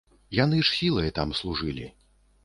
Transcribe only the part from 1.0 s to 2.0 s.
там служылі.